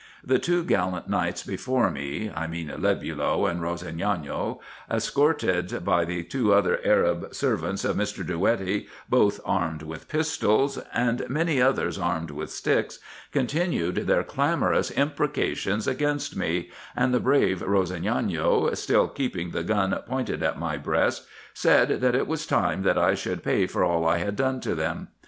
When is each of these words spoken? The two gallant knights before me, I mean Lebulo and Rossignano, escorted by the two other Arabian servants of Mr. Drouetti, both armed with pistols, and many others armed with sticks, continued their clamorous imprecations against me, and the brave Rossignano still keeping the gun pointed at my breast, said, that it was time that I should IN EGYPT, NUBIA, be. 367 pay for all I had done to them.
The 0.23 0.39
two 0.39 0.63
gallant 0.63 1.07
knights 1.09 1.43
before 1.43 1.91
me, 1.91 2.31
I 2.35 2.47
mean 2.47 2.69
Lebulo 2.75 3.45
and 3.45 3.61
Rossignano, 3.61 4.59
escorted 4.89 5.85
by 5.85 6.05
the 6.05 6.23
two 6.23 6.55
other 6.55 6.77
Arabian 6.83 7.31
servants 7.35 7.85
of 7.85 7.97
Mr. 7.97 8.25
Drouetti, 8.25 8.87
both 9.07 9.39
armed 9.45 9.83
with 9.83 10.07
pistols, 10.09 10.79
and 10.91 11.23
many 11.29 11.61
others 11.61 11.99
armed 11.99 12.31
with 12.31 12.49
sticks, 12.51 12.97
continued 13.31 14.07
their 14.07 14.23
clamorous 14.23 14.89
imprecations 14.89 15.85
against 15.87 16.35
me, 16.35 16.71
and 16.95 17.13
the 17.13 17.19
brave 17.19 17.61
Rossignano 17.61 18.73
still 18.73 19.07
keeping 19.07 19.51
the 19.51 19.61
gun 19.61 19.95
pointed 20.07 20.41
at 20.41 20.57
my 20.57 20.77
breast, 20.77 21.27
said, 21.53 22.01
that 22.01 22.15
it 22.15 22.25
was 22.25 22.47
time 22.47 22.81
that 22.81 22.97
I 22.97 23.13
should 23.13 23.33
IN 23.33 23.39
EGYPT, 23.39 23.45
NUBIA, 23.45 23.67
be. 23.67 23.67
367 23.67 23.67
pay 23.67 23.67
for 23.67 23.83
all 23.83 24.07
I 24.07 24.17
had 24.17 24.35
done 24.35 24.59
to 24.61 24.73
them. 24.73 25.09